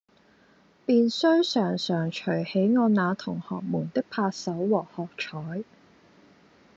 [0.83, 5.63] 便須常常隨喜我那同學們的拍手和喝采。